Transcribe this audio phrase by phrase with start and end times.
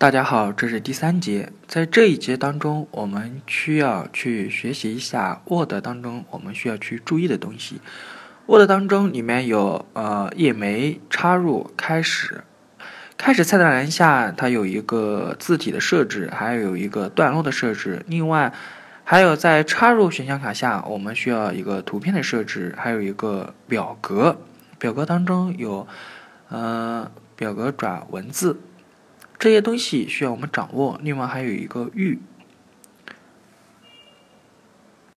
[0.00, 1.52] 大家好，这是第三节。
[1.66, 7.82] 在这一节当中，我们需要去学习一下 Word 当中我们需要去注意的东西。
[8.46, 12.42] Word 当中里面有呃页眉、插入、开始。
[13.18, 18.02] 开始菜单栏下它有一个字体的设置，还有一个段落的设置。
[18.08, 18.50] 另外，
[19.04, 24.38] 还有在插入选项卡下，我们需要一个图片的设置，还有一个表格。
[24.78, 25.86] 表格当中有
[26.48, 28.58] 呃表格转文字。
[29.40, 32.18] 这些东西需要我们掌握，另外还有一个欲